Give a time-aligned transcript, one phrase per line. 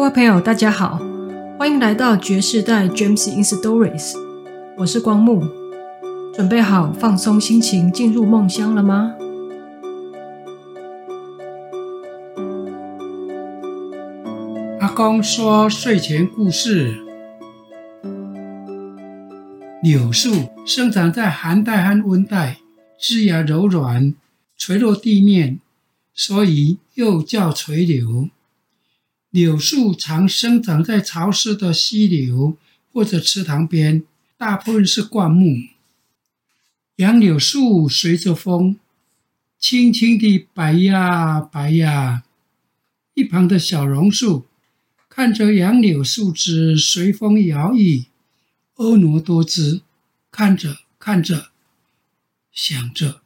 [0.00, 0.98] 各位朋友，大家好，
[1.58, 4.14] 欢迎来到爵士代 James in Stories。
[4.78, 5.42] 我是光木，
[6.32, 9.14] 准备好放松心情进入梦乡了吗？
[14.80, 16.94] 阿公说睡前故事：
[19.82, 20.30] 柳树
[20.64, 22.56] 生长在寒带和温带，
[22.98, 24.14] 枝芽柔软，
[24.56, 25.60] 垂落地面，
[26.14, 28.30] 所以又叫垂柳。
[29.30, 32.56] 柳树常生长在潮湿的溪流
[32.92, 34.02] 或者池塘边，
[34.36, 35.56] 大部分是灌木。
[36.96, 38.76] 杨柳树随着风，
[39.58, 42.24] 轻轻地摆呀摆呀。
[43.14, 44.46] 一旁的小榕树
[45.08, 48.06] 看着杨柳树枝随风摇曳，
[48.74, 49.82] 婀娜多姿，
[50.32, 51.50] 看着看着，
[52.50, 53.20] 想着：“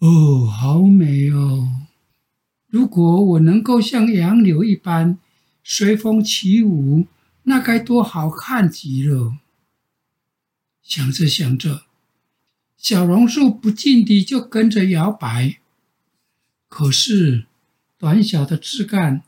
[0.00, 1.86] 哦，好美哦。”
[2.74, 5.16] 如果我能够像杨柳一般
[5.62, 7.06] 随风起舞，
[7.44, 9.36] 那该多好看极了！
[10.82, 11.84] 想着想着，
[12.76, 15.60] 小榕树不禁地就跟着摇摆。
[16.68, 17.46] 可是，
[17.96, 19.22] 短小的枝干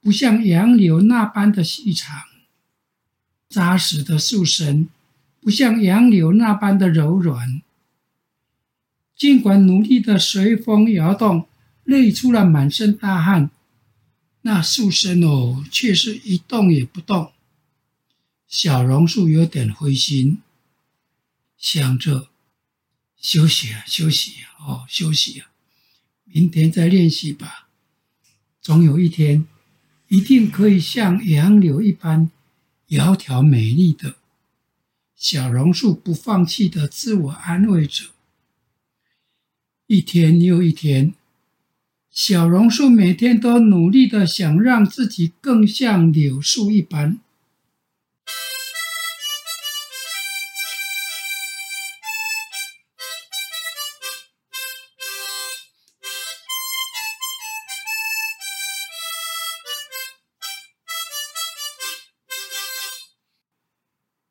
[0.00, 2.22] 不像杨柳那般的细长，
[3.50, 4.88] 扎实的树身
[5.42, 7.60] 不像杨柳那般的柔软。
[9.14, 11.46] 尽管努力地随风摇动。
[11.86, 13.48] 累出了满身大汗，
[14.42, 17.32] 那树身哦，却是一动也不动。
[18.48, 20.42] 小榕树有点灰心，
[21.56, 22.28] 想着
[23.16, 25.50] 休息啊，休息啊，哦，休息啊，
[26.24, 27.68] 明天再练习吧。
[28.60, 29.46] 总有一天，
[30.08, 32.32] 一定可以像杨柳一般
[32.88, 34.16] 窈窕美丽的。
[35.14, 38.06] 小榕树不放弃的自我安慰着。
[39.86, 41.14] 一天又一天。
[42.18, 47.20] 小榕树每天都努力的想让自己更像柳树一般，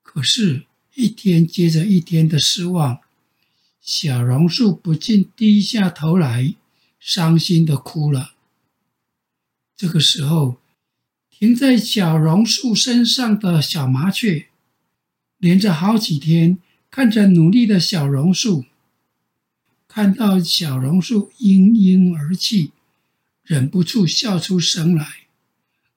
[0.01, 0.65] 可是，
[0.95, 2.99] 一天接着一天的失望，
[3.79, 6.55] 小榕树不禁低下头来。
[7.07, 8.31] 伤心的哭了。
[9.77, 10.57] 这个时候，
[11.29, 14.47] 停在小榕树身上的小麻雀，
[15.37, 16.57] 连着好几天
[16.89, 18.65] 看着努力的小榕树，
[19.87, 22.71] 看到小榕树嘤嘤而泣，
[23.43, 25.27] 忍不住笑出声来：“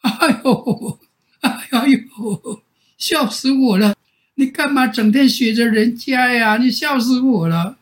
[0.04, 1.00] 哎呦，
[1.40, 2.62] 哎呦，
[2.98, 3.96] 笑死我了！
[4.34, 6.58] 你干嘛整天学着人家呀？
[6.58, 7.78] 你笑死我了！”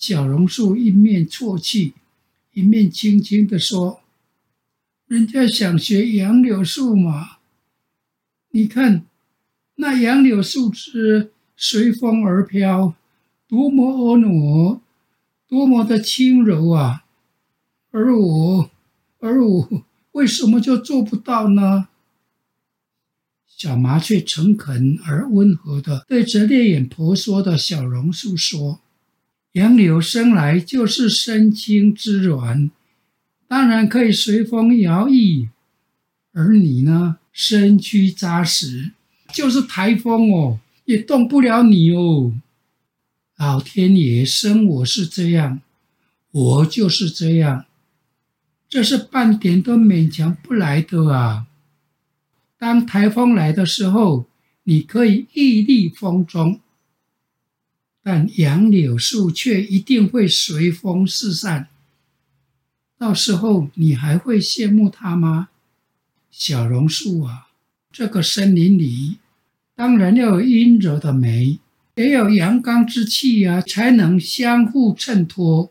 [0.00, 1.92] 小榕树一面啜泣，
[2.54, 4.00] 一面轻轻地说
[5.06, 7.36] ：“人家想学杨柳树嘛，
[8.52, 9.04] 你看
[9.74, 12.94] 那杨柳树枝随风而飘，
[13.46, 14.80] 多么婀娜，
[15.46, 17.04] 多么的轻柔啊！
[17.90, 18.70] 而我，
[19.18, 21.88] 而我为什么就做不到呢？”
[23.46, 28.80] 小麻雀诚恳而温和地对着泪眼婆娑的小榕树说。
[29.52, 32.70] 杨柳生来就是身轻枝软，
[33.48, 35.48] 当然可以随风摇曳；
[36.32, 38.92] 而你呢，身躯扎实，
[39.32, 42.32] 就是台风哦，也动不了你哦。
[43.36, 45.60] 老天爷生我是这样，
[46.30, 47.64] 我就是这样，
[48.68, 51.46] 这是半点都勉强不来的啊。
[52.56, 54.26] 当台风来的时候，
[54.62, 56.60] 你可以屹立风中。
[58.02, 61.68] 但杨柳树却一定会随风四散，
[62.96, 65.48] 到时候你还会羡慕它吗？
[66.30, 67.48] 小榕树啊，
[67.92, 69.18] 这个森林里
[69.74, 71.58] 当然要有阴柔的美，
[71.96, 75.70] 也有阳刚之气啊，才能相互衬托，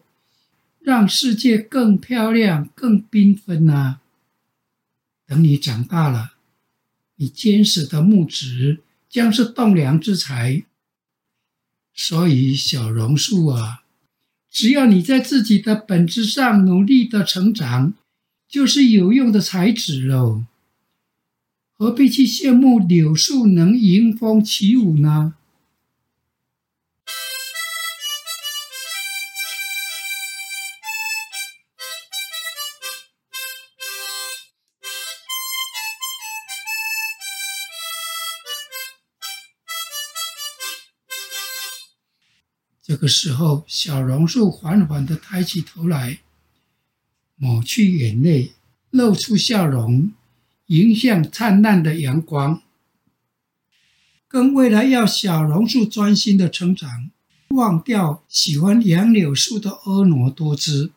[0.81, 4.01] 让世界更漂亮、更缤纷啊！
[5.25, 6.34] 等你长大了，
[7.16, 8.79] 你坚实的木质
[9.09, 10.64] 将是栋梁之材。
[12.01, 13.84] 所以，小榕树啊，
[14.49, 17.93] 只要你在自己的本质上努力的成长，
[18.47, 20.46] 就是有用的才子喽。
[21.73, 25.34] 何必去羡慕柳树能迎风起舞呢？
[42.90, 46.22] 这个时候，小榕树缓缓地抬起头来，
[47.36, 48.53] 抹去眼泪，
[48.90, 50.12] 露出笑容，
[50.66, 52.64] 迎向灿烂的阳光。
[54.28, 57.12] 更为了要小榕树专心的成长，
[57.50, 60.90] 忘掉喜欢杨柳树的婀娜多姿，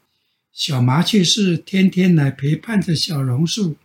[0.51, 3.77] 小麻雀是天天来陪伴着小榕树，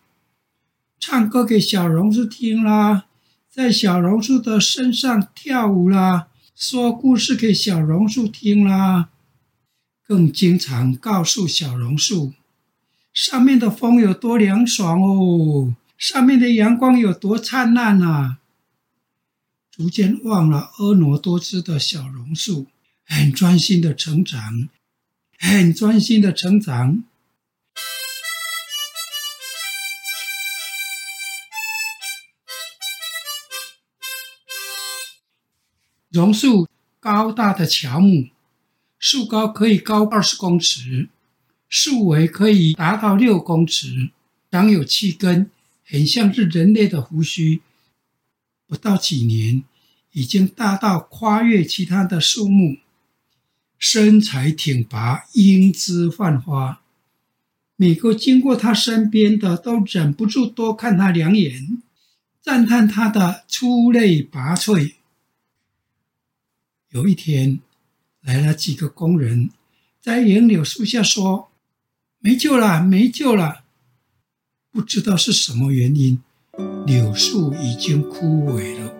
[0.98, 3.08] 唱歌给小榕树听啦，
[3.50, 9.10] 在小榕树的身上跳舞啦，说故事给小榕树听啦，
[10.04, 12.34] 更经常告诉小榕树，
[13.14, 18.40] 上面的风有多凉爽哦，上面的阳光有多灿烂啊。
[19.70, 22.66] 逐渐忘了婀娜多姿的小榕树，
[23.06, 24.68] 很专心的成长，
[25.38, 27.04] 很专心的成长。
[36.18, 36.68] 榕树
[37.00, 38.30] 高大的乔木，
[38.98, 41.10] 树高可以高二十公尺，
[41.70, 44.10] 树围可以达到六公尺，
[44.50, 45.52] 长有七根，
[45.86, 47.62] 很像是人类的胡须。
[48.66, 49.64] 不到几年，
[50.14, 52.78] 已经大到跨越其他的树木，
[53.78, 56.82] 身材挺拔，英姿焕发。
[57.76, 61.78] 每个经过他身边的都忍不住多看他两眼，
[62.42, 64.96] 赞叹他的出类拔萃。
[66.92, 67.60] 有一天，
[68.22, 69.50] 来了几个工人，
[70.02, 71.50] 在杨柳树下说
[72.20, 73.64] ：“没救了，没救了！”
[74.72, 76.22] 不知道是什么原因。
[76.86, 78.94] 柳树已经枯萎了。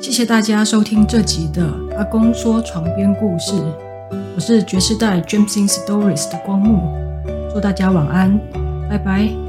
[0.00, 1.66] 谢谢大家收听这集的
[1.96, 3.52] 阿公说床边故事，
[4.34, 6.80] 我是觉世代 Gems in Stories 的光木，
[7.52, 8.38] 祝大家晚安，
[8.88, 9.45] 拜拜。